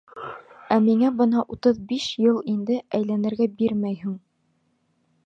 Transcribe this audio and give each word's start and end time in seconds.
Ә 0.75 0.77
миңә 0.85 1.11
бына 1.19 1.43
утыҙ 1.55 1.83
биш 1.91 2.07
йыл 2.23 2.39
инде 2.55 2.79
әйләнергә 3.01 3.51
бирмәйһең! 3.61 4.17